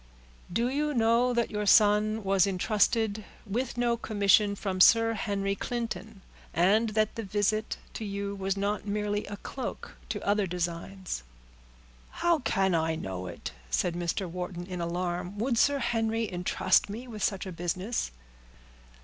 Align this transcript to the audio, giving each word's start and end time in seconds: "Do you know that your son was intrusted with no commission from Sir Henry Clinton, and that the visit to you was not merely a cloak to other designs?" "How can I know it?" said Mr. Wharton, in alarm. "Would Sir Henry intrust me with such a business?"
"Do 0.51 0.67
you 0.69 0.95
know 0.95 1.31
that 1.31 1.51
your 1.51 1.67
son 1.67 2.23
was 2.23 2.47
intrusted 2.47 3.23
with 3.45 3.77
no 3.77 3.95
commission 3.97 4.55
from 4.55 4.81
Sir 4.81 5.13
Henry 5.13 5.53
Clinton, 5.53 6.23
and 6.55 6.89
that 6.97 7.13
the 7.13 7.21
visit 7.21 7.77
to 7.93 8.03
you 8.03 8.33
was 8.35 8.57
not 8.57 8.87
merely 8.87 9.27
a 9.27 9.37
cloak 9.37 9.91
to 10.09 10.19
other 10.27 10.47
designs?" 10.47 11.21
"How 12.09 12.39
can 12.39 12.73
I 12.73 12.95
know 12.95 13.27
it?" 13.27 13.51
said 13.69 13.93
Mr. 13.93 14.27
Wharton, 14.27 14.65
in 14.65 14.81
alarm. 14.81 15.37
"Would 15.37 15.59
Sir 15.59 15.77
Henry 15.77 16.27
intrust 16.27 16.89
me 16.89 17.07
with 17.07 17.21
such 17.23 17.45
a 17.45 17.51
business?" 17.51 18.09